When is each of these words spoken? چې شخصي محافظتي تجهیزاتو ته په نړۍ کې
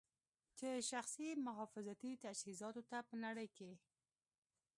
چې 0.57 0.69
شخصي 0.91 1.27
محافظتي 1.47 2.11
تجهیزاتو 2.23 2.81
ته 2.89 2.97
په 3.07 3.15
نړۍ 3.25 3.47
کې 3.57 3.71